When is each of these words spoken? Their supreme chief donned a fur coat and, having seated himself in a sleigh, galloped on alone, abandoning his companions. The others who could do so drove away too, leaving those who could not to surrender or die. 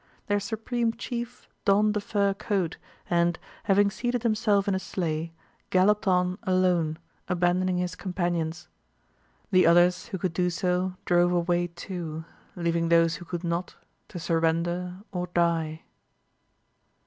Their 0.25 0.39
supreme 0.39 0.93
chief 0.93 1.47
donned 1.63 1.95
a 1.95 2.01
fur 2.01 2.33
coat 2.33 2.77
and, 3.07 3.37
having 3.65 3.91
seated 3.91 4.23
himself 4.23 4.67
in 4.67 4.73
a 4.73 4.79
sleigh, 4.79 5.31
galloped 5.69 6.07
on 6.07 6.39
alone, 6.41 6.97
abandoning 7.29 7.77
his 7.77 7.93
companions. 7.93 8.67
The 9.51 9.67
others 9.67 10.07
who 10.07 10.17
could 10.17 10.33
do 10.33 10.49
so 10.49 10.95
drove 11.05 11.31
away 11.31 11.67
too, 11.67 12.25
leaving 12.55 12.89
those 12.89 13.17
who 13.17 13.25
could 13.25 13.43
not 13.43 13.75
to 14.07 14.17
surrender 14.17 14.95
or 15.11 15.27
die. 15.35 15.83